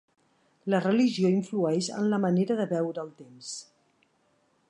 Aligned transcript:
La 0.73 0.79
religió 0.85 1.29
influeix 1.33 1.91
en 1.99 2.09
la 2.15 2.21
manera 2.25 2.59
de 2.61 2.67
veure 2.73 3.05
el 3.07 3.15
temps. 3.23 3.53